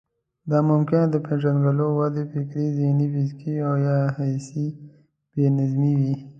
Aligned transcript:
دا 0.49 0.59
ممکن 0.69 1.01
د 1.09 1.15
پېژندلو، 1.27 1.87
ودې، 1.99 2.23
فکري، 2.31 2.67
ذهني، 2.79 3.07
فزيکي 3.13 3.53
او 3.67 3.73
يا 3.87 3.97
حسي 4.15 4.67
بې 5.33 5.45
نظمي 5.57 5.93
وي. 5.99 6.15